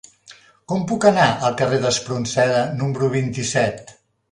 [0.71, 3.97] Com puc anar al carrer d'Espronceda número vint-i-set?